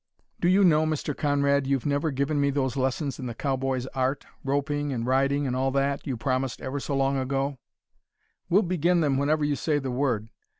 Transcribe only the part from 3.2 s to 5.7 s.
the cowboy's art, roping and riding and all